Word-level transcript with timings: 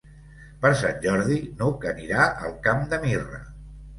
Per 0.63 0.71
Sant 0.79 0.95
Jordi 1.03 1.37
n'Hug 1.59 1.85
anirà 1.91 2.25
al 2.47 2.57
Camp 2.69 2.81
de 2.95 3.01
Mirra. 3.07 3.41